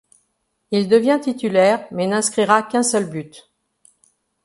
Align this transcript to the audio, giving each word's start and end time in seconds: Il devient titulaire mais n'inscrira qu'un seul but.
Il 0.71 0.87
devient 0.89 1.19
titulaire 1.21 1.87
mais 1.91 2.07
n'inscrira 2.07 2.63
qu'un 2.63 2.81
seul 2.81 3.07
but. 3.07 3.51